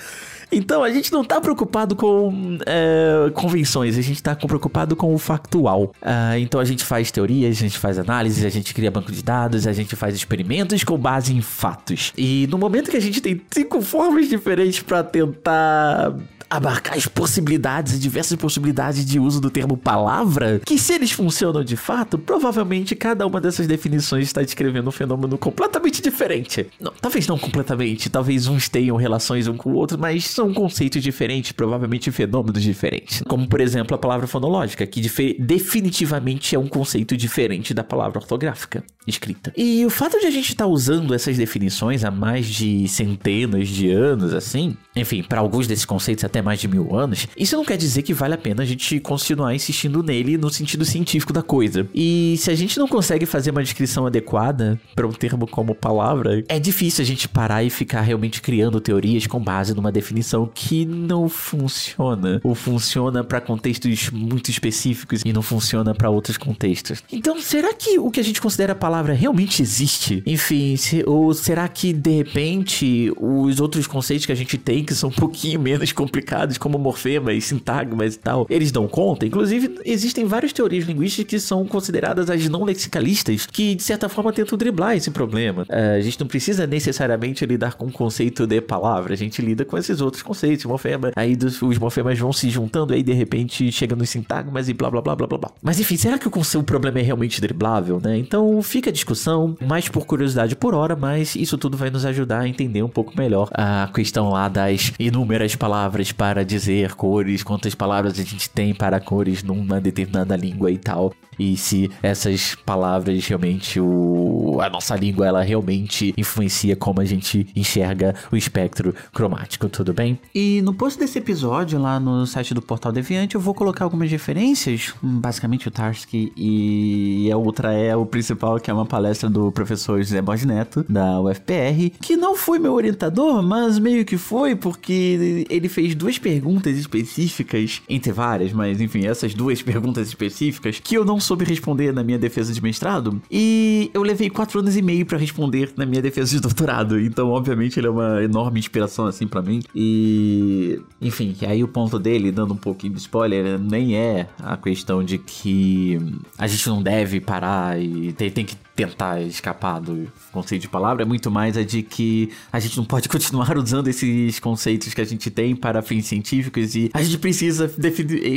Então 0.52 0.84
a 0.84 0.92
gente 0.92 1.12
não 1.12 1.24
tá 1.24 1.40
preocupado 1.40 1.96
com 1.96 2.58
é, 2.66 3.32
convenções, 3.34 3.98
a 3.98 4.02
gente 4.02 4.22
tá 4.22 4.36
preocupado 4.36 4.96
com 4.96 5.14
o 5.14 5.18
factual. 5.18 5.94
Uh, 6.02 6.38
então 6.40 6.60
a 6.60 6.66
gente 6.66 6.84
faz 6.84 7.10
teorias, 7.12 7.58
a 7.58 7.60
gente 7.60 7.78
faz 7.78 7.98
análises, 7.98 8.44
a 8.44 8.50
gente 8.50 8.74
cria 8.74 8.92
banco 8.92 9.12
de 9.12 9.24
dados, 9.24 9.66
a 9.66 9.74
gente 9.74 9.96
faz 9.96 10.16
experimentos 10.16 10.84
com 10.84 10.98
base 10.98 11.34
em 11.34 11.42
fatos. 11.42 12.12
E 12.18 12.48
no 12.50 12.58
momento 12.58 12.92
que 12.92 12.98
a 12.98 13.02
gente 13.02 13.22
tem 13.22 13.42
cinco 13.52 13.82
formas 13.82 14.28
diferentes 14.28 14.82
para 14.82 15.04
tentar 15.04 16.14
abarcar 16.52 16.98
as 16.98 17.08
possibilidades, 17.08 17.98
diversas 17.98 18.38
possibilidades 18.38 19.06
de 19.06 19.18
uso 19.18 19.40
do 19.40 19.50
termo 19.50 19.78
palavra, 19.78 20.62
que 20.66 20.78
se 20.78 20.94
eles 20.94 21.12
funcionam 21.12 21.64
de 21.64 21.78
fato, 21.78 22.18
provavelmente 22.18 22.94
cada 22.94 23.26
uma 23.26 23.40
dessas 23.40 23.66
definições 23.66 24.26
está 24.26 24.42
descrevendo 24.42 24.90
um 24.90 24.92
fenômeno 24.92 25.38
completamente 25.38 26.02
diferente. 26.02 26.68
Não, 26.78 26.92
talvez 27.00 27.26
não 27.26 27.40
completamente, 27.40 28.10
talvez 28.10 28.48
uns 28.48 28.68
tenham 28.68 28.98
relações 28.98 29.48
um 29.48 29.56
com 29.56 29.70
o 29.70 29.76
outro, 29.76 29.98
mas 29.98 30.26
são 30.42 30.54
conceitos 30.54 31.04
diferentes, 31.04 31.52
provavelmente 31.52 32.12
fenômenos 32.12 32.64
diferentes. 32.64 33.22
Como, 33.28 33.48
por 33.48 33.62
exemplo, 33.62 33.96
a 33.96 33.98
palavra 33.98 34.26
fonológica, 34.26 34.88
que 34.88 35.00
definitivamente 35.40 36.56
é 36.56 36.60
um 36.60 36.68
conceito 36.68 37.16
diferente 37.16 37.74
da 37.76 37.84
palavra 37.84 38.20
ortográfica 38.20 38.84
escrita. 39.06 39.54
E 39.56 39.86
o 39.86 39.90
fato 39.90 40.20
de 40.20 40.26
a 40.26 40.32
gente 40.32 40.50
estar 40.50 40.66
tá 40.66 40.70
usando 40.70 41.14
essas 41.14 41.38
definições 41.38 42.04
há 42.04 42.10
mais 42.10 42.48
de 42.48 42.88
centenas 42.88 43.68
de 43.68 43.92
anos, 43.92 44.34
assim, 44.34 44.76
enfim, 44.96 45.24
para 45.24 45.40
alguns 45.40 45.68
desses 45.68 45.86
conceitos 45.86 46.24
até 46.24 46.42
mais 46.42 46.60
de 46.60 46.68
mil 46.68 46.96
anos, 46.96 47.28
isso 47.38 47.56
não 47.56 47.66
quer 47.66 47.78
dizer 47.78 48.02
que 48.02 48.14
vale 48.14 48.34
a 48.34 48.38
pena 48.38 48.64
a 48.64 48.66
gente 48.66 49.00
continuar 49.00 49.56
insistindo 49.56 50.04
nele 50.04 50.38
no 50.38 50.50
sentido 50.50 50.84
científico 50.84 51.32
da 51.32 51.42
coisa. 51.42 51.88
E 51.94 52.36
se 52.38 52.52
a 52.52 52.56
gente 52.56 52.78
não 52.78 52.88
consegue 52.88 53.26
fazer 53.26 53.52
uma 53.52 53.64
descrição 53.64 54.06
adequada 54.06 54.80
para 54.96 55.08
um 55.08 55.12
termo 55.12 55.48
como 55.48 55.74
palavra, 55.74 56.44
é 56.48 56.60
difícil 56.60 57.04
a 57.04 57.06
gente 57.06 57.28
parar 57.28 57.64
e 57.64 57.70
ficar 57.70 58.02
realmente 58.02 58.42
criando 58.42 58.82
teorias 58.82 59.26
com 59.28 59.40
base 59.40 59.74
numa 59.74 59.92
definição 59.92 60.50
que 60.54 60.86
não 60.86 61.30
funciona 61.30 62.42
ou 62.44 62.54
funciona 62.54 63.24
para 63.24 63.40
contextos 63.40 64.10
muito 64.10 64.50
específicos 64.50 65.22
e 65.26 65.32
não 65.32 65.42
funciona 65.42 65.94
para 65.94 66.10
outros 66.10 66.38
contextos. 66.38 67.04
Então, 67.12 67.40
será 67.42 67.74
que 67.74 67.98
o 67.98 68.12
que 68.12 68.20
a 68.20 68.24
gente 68.24 68.42
considera 68.42 68.76
palavra 68.76 69.14
realmente 69.14 69.62
existe? 69.62 70.22
Enfim, 70.26 70.76
se, 70.76 71.04
ou 71.06 71.34
será 71.34 71.68
que 71.68 71.94
de 71.94 72.12
repente 72.12 73.12
os 73.18 73.60
outros 73.60 73.88
conceitos 73.88 74.26
que 74.26 74.32
a 74.32 74.36
gente 74.36 74.58
tem 74.58 74.81
que 74.84 74.94
são 74.94 75.10
um 75.10 75.14
pouquinho 75.14 75.60
menos 75.60 75.92
complicados, 75.92 76.58
como 76.58 76.78
morfemas, 76.78 77.44
sintagmas 77.46 78.16
e 78.16 78.20
tal, 78.20 78.46
eles 78.50 78.72
dão 78.72 78.88
conta. 78.88 79.26
Inclusive, 79.26 79.80
existem 79.86 80.26
várias 80.26 80.54
teorias 80.54 80.86
linguísticas 80.86 81.32
que 81.32 81.40
são 81.40 81.66
consideradas 81.66 82.30
as 82.30 82.50
não 82.50 82.64
lexicalistas, 82.64 83.46
que 83.46 83.76
de 83.76 83.84
certa 83.84 84.10
forma 84.10 84.34
tentam 84.34 84.58
driblar 84.58 84.96
esse 84.96 85.12
problema. 85.12 85.64
Uh, 85.64 85.98
a 85.98 86.02
gente 86.02 86.20
não 86.20 86.28
precisa 86.28 86.68
necessariamente 86.68 87.46
lidar 87.46 87.76
com 87.76 87.86
o 87.86 87.92
conceito 87.92 88.46
de 88.46 88.60
palavra, 88.60 89.14
a 89.14 89.18
gente 89.18 89.42
lida 89.42 89.64
com 89.64 89.78
esses 89.78 90.02
outros 90.02 90.24
conceitos, 90.24 90.66
morfema, 90.66 91.12
aí 91.16 91.36
dos, 91.36 91.62
os 91.62 91.78
morfemas 91.78 92.18
vão 92.18 92.34
se 92.34 92.50
juntando, 92.50 92.94
aí 92.94 93.04
de 93.04 93.14
repente 93.14 93.72
chega 93.72 93.96
nos 93.96 94.10
sintagmas 94.10 94.68
e 94.68 94.74
blá 94.74 94.90
blá 94.90 95.02
blá 95.02 95.16
blá 95.16 95.28
blá. 95.28 95.52
Mas 95.62 95.80
enfim, 95.80 95.96
será 95.96 96.18
que 96.18 96.28
o, 96.28 96.32
o 96.32 96.64
problema 96.64 97.00
é 97.00 97.02
realmente 97.02 97.40
driblável, 97.40 98.00
né? 98.04 98.18
Então 98.18 98.62
fica 98.62 98.90
a 98.90 98.94
discussão, 98.94 99.56
mais 99.62 99.88
por 99.88 100.06
curiosidade 100.06 100.56
por 100.56 100.74
hora, 100.74 100.96
mas 100.96 101.36
isso 101.36 101.58
tudo 101.58 101.78
vai 101.78 101.90
nos 101.90 102.06
ajudar 102.06 102.42
a 102.42 102.48
entender 102.48 102.84
um 102.84 102.90
pouco 102.90 103.14
melhor 103.18 103.50
a 103.54 103.90
questão 103.94 104.30
lá 104.30 104.48
das 104.72 104.94
inúmeras 104.98 105.56
palavras 105.56 106.12
para 106.12 106.46
dizer 106.46 106.96
cores, 106.96 107.44
quantas 107.44 107.76
palavras 107.76 108.18
a 108.18 108.24
gente 108.24 108.50
tem 108.50 108.74
para 108.74 109.00
cores 109.00 109.44
numa 109.44 109.82
determinada 109.82 110.36
língua 110.36 110.72
e 110.72 110.78
tal 110.78 111.14
e 111.42 111.58
se 111.58 111.90
essas 112.04 112.54
palavras 112.54 113.26
realmente 113.26 113.80
o 113.80 114.60
a 114.62 114.70
nossa 114.70 114.96
língua 114.96 115.26
ela 115.26 115.42
realmente 115.42 116.14
influencia 116.18 116.76
como 116.76 117.02
a 117.02 117.06
gente 117.06 117.48
enxerga 117.56 118.14
o 118.32 118.36
espectro 118.36 118.94
cromático, 119.12 119.68
tudo 119.70 119.94
bem? 119.94 120.20
E 120.36 120.62
no 120.62 120.74
post 120.74 121.00
desse 121.00 121.18
episódio 121.18 121.80
lá 121.80 122.00
no 122.00 122.28
site 122.28 122.54
do 122.54 122.62
Portal 122.62 122.92
Deviante 122.92 123.36
eu 123.36 123.42
vou 123.42 123.54
colocar 123.54 123.86
algumas 123.86 124.12
referências, 124.12 124.94
basicamente 125.02 125.68
o 125.68 125.72
Tarski 125.72 126.32
e 126.38 127.30
a 127.32 127.38
outra 127.38 127.74
é 127.74 127.96
o 127.96 128.06
principal 128.06 128.60
que 128.60 128.70
é 128.70 128.74
uma 128.74 128.86
palestra 128.86 129.30
do 129.30 129.52
professor 129.52 129.98
José 129.98 130.22
Borges 130.22 130.46
Neto 130.46 130.86
da 130.88 131.20
UFPR, 131.22 131.92
que 132.00 132.16
não 132.16 132.36
foi 132.36 132.60
meu 132.60 132.74
orientador, 132.74 133.42
mas 133.42 133.80
meio 133.80 134.06
que 134.06 134.18
foi 134.18 134.56
porque 134.62 135.46
ele 135.50 135.68
fez 135.68 135.96
duas 135.96 136.18
perguntas 136.18 136.78
específicas 136.78 137.82
entre 137.90 138.12
várias, 138.12 138.54
mas 138.54 138.80
enfim, 138.80 139.06
essas 139.06 139.34
duas 139.34 139.62
perguntas 139.64 140.08
específicas 140.08 140.80
que 140.80 140.96
eu 140.96 141.04
não 141.04 141.20
soube 141.20 141.44
responder 141.44 141.92
na 141.92 142.04
minha 142.04 142.20
defesa 142.20 142.54
de 142.54 142.62
mestrado 142.62 143.22
e 143.30 143.92
eu 143.94 144.04
levei 144.04 144.30
quatro 144.30 144.60
anos 144.60 144.78
e 144.78 144.82
meio 144.82 145.06
para 145.06 145.18
responder 145.18 145.74
na 145.76 145.86
minha 145.86 146.02
defesa 146.02 146.36
de 146.36 146.42
doutorado. 146.42 147.00
Então, 147.00 147.30
obviamente, 147.30 147.80
ele 147.80 147.88
é 147.88 147.90
uma 147.90 148.24
enorme 148.24 148.60
inspiração 148.60 149.06
assim 149.06 149.28
para 149.28 149.42
mim. 149.42 149.62
E, 149.76 150.80
enfim, 151.02 151.36
aí 151.48 151.64
o 151.64 151.68
ponto 151.68 151.98
dele, 151.98 152.32
dando 152.32 152.54
um 152.54 152.58
pouquinho 152.58 152.94
de 152.94 153.00
spoiler, 153.00 153.60
nem 153.60 153.96
é 153.96 154.28
a 154.40 154.56
questão 154.56 155.04
de 155.04 155.18
que 155.18 156.00
a 156.38 156.48
gente 156.48 156.68
não 156.70 156.82
deve 156.82 157.20
parar 157.20 157.82
e 157.82 158.14
tem, 158.14 158.30
tem 158.30 158.46
que 158.46 158.56
tentar 158.76 159.22
escapar 159.22 159.80
do 159.80 160.08
conceito 160.32 160.64
de 160.64 160.68
palavra, 160.68 161.04
é 161.04 161.06
muito 161.06 161.30
mais 161.30 161.58
a 161.58 161.64
de 161.64 161.84
que 161.84 162.32
a 162.52 162.60
gente 162.60 162.78
não 162.78 162.86
pode 162.86 163.08
continuar 163.10 163.58
usando 163.58 163.88
esses 163.88 164.40
conceitos 164.40 164.51
que 164.94 165.02
a 165.02 165.06
gente 165.06 165.30
tem 165.30 165.56
para 165.56 165.82
fins 165.82 166.06
científicos 166.06 166.76
e 166.76 166.90
a 166.94 167.02
gente 167.02 167.18
precisa 167.18 167.72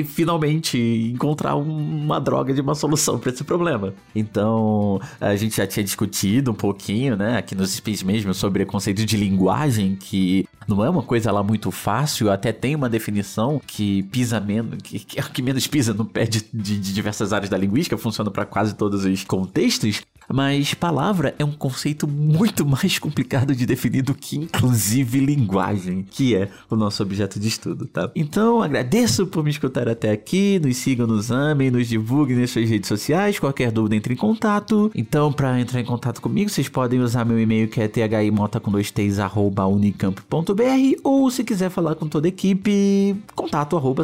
finalmente 0.06 0.78
encontrar 1.12 1.56
uma 1.56 2.21
droga 2.21 2.52
de 2.52 2.61
uma 2.61 2.75
solução 2.75 3.18
para 3.18 3.30
esse 3.30 3.44
problema. 3.44 3.94
Então, 4.14 5.00
a 5.21 5.35
gente 5.37 5.56
já 5.56 5.66
tinha 5.66 5.85
discutido 5.85 6.50
um 6.50 6.54
pouquinho, 6.54 7.16
né, 7.16 7.38
aqui 7.38 7.54
nos 7.54 7.71
speech 7.71 8.04
mesmo, 8.04 8.35
sobre 8.35 8.62
o 8.62 8.66
conceito 8.66 9.04
de 9.04 9.16
linguagem, 9.16 9.97
que 9.97 10.47
não 10.66 10.85
é 10.85 10.88
uma 10.88 11.02
coisa 11.02 11.30
lá 11.30 11.42
muito 11.42 11.71
fácil, 11.71 12.30
até 12.30 12.52
tem 12.52 12.75
uma 12.75 12.88
definição 12.88 13.61
que 13.66 14.02
pisa 14.04 14.40
menos, 14.40 14.78
que, 14.83 14.99
que 15.00 15.42
menos 15.42 15.66
pisa 15.66 15.92
no 15.92 16.04
pé 16.04 16.25
de, 16.25 16.44
de, 16.52 16.78
de 16.78 16.92
diversas 16.92 17.33
áreas 17.33 17.50
da 17.50 17.59
linguística, 17.59 17.97
funciona 17.99 18.30
para 18.30 18.47
quase 18.47 18.75
todos 18.75 19.04
os 19.04 19.25
contextos, 19.25 20.02
mas 20.33 20.75
palavra 20.75 21.35
é 21.38 21.45
um 21.45 21.52
conceito 21.52 22.07
muito 22.07 22.64
mais 22.66 22.99
complicado 22.99 23.54
de 23.54 23.66
definir 23.66 24.02
do 24.02 24.14
que, 24.14 24.37
inclusive, 24.37 25.21
linguagem, 25.21 26.04
que 26.11 26.35
é 26.35 26.49
o 26.71 26.76
nosso 26.76 27.02
objeto 27.02 27.38
de 27.38 27.49
estudo, 27.49 27.87
tá? 27.87 28.11
Então, 28.14 28.62
agradeço 28.62 29.26
por 29.26 29.45
me 29.45 29.50
escutar 29.50 29.88
até 29.88 30.11
aqui. 30.11 30.59
Nos 30.59 30.76
sigam, 30.76 31.07
nos 31.07 31.31
amem, 31.31 31.71
nos 31.71 31.88
divulguem 31.88 32.37
nas 32.37 32.50
suas 32.50 32.69
redes 32.69 32.88
sociais. 32.88 33.38
Qualquer 33.38 33.71
dúvida, 33.71 33.97
entre 33.97 34.14
em 34.14 34.16
contato. 34.16 34.90
Então, 34.95 35.33
para 35.33 35.61
entrar 35.61 35.81
em 35.81 35.85
contato 35.85 36.21
comigo, 36.21 36.50
vocês 36.50 36.69
podem 36.69 37.00
usar 37.00 37.25
meu 37.25 37.38
e-mail 37.38 37.69
que 37.69 37.81
é 37.81 37.88
thimota 37.88 38.61
com 38.61 38.71
dois 38.71 38.90
t's, 38.90 39.19
arroba 39.19 39.66
unicamp.br 39.66 40.54
ou 41.02 41.31
se 41.31 41.45
quiser 41.45 41.71
falar 41.71 41.95
com 41.95 42.07
toda 42.07 42.26
a 42.26 42.31
equipe, 42.31 43.16
contato 43.35 43.76
arroba 43.76 44.02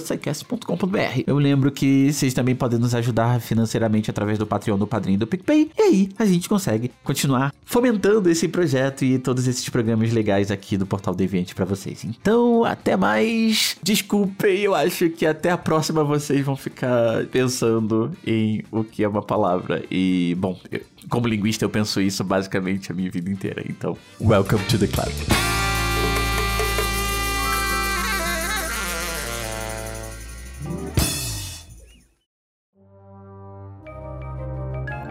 Eu 1.26 1.38
lembro 1.38 1.70
que 1.70 2.12
vocês 2.12 2.34
também 2.34 2.54
podem 2.54 2.78
nos 2.78 2.94
ajudar 2.94 3.40
financeiramente 3.40 4.10
através 4.10 4.38
do 4.38 4.46
Patreon, 4.46 4.78
do 4.78 4.86
Padrinho 4.86 5.18
do 5.18 5.26
PicPay. 5.26 5.70
E 5.76 5.82
aí, 5.82 6.09
a 6.18 6.24
gente 6.24 6.48
consegue 6.48 6.90
continuar 7.02 7.54
fomentando 7.64 8.28
esse 8.28 8.48
projeto 8.48 9.04
e 9.04 9.18
todos 9.18 9.46
esses 9.46 9.68
programas 9.68 10.12
legais 10.12 10.50
aqui 10.50 10.76
do 10.76 10.86
Portal 10.86 11.14
Deviante 11.14 11.54
para 11.54 11.64
vocês. 11.64 12.04
Então, 12.04 12.64
até 12.64 12.96
mais. 12.96 13.76
Desculpem, 13.82 14.60
eu 14.60 14.74
acho 14.74 15.08
que 15.10 15.24
até 15.24 15.50
a 15.50 15.58
próxima 15.58 16.02
vocês 16.02 16.44
vão 16.44 16.56
ficar 16.56 17.26
pensando 17.26 18.12
em 18.26 18.62
o 18.70 18.82
que 18.84 19.04
é 19.04 19.08
uma 19.08 19.22
palavra. 19.22 19.84
E, 19.90 20.36
bom, 20.38 20.58
eu, 20.70 20.80
como 21.08 21.26
linguista 21.26 21.64
eu 21.64 21.70
penso 21.70 22.00
isso 22.00 22.24
basicamente 22.24 22.90
a 22.90 22.94
minha 22.94 23.10
vida 23.10 23.30
inteira. 23.30 23.64
Então, 23.68 23.96
welcome 24.20 24.64
to 24.64 24.78
the 24.78 24.86
club. 24.86 25.39